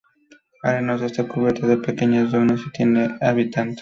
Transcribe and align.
Arenoso, 0.63 1.05
está 1.05 1.27
cubierta 1.27 1.67
de 1.67 1.77
pequeñas 1.77 2.31
dunas, 2.31 2.59
y 2.59 2.63
no 2.65 2.71
tiene 2.71 3.17
habitantes. 3.21 3.69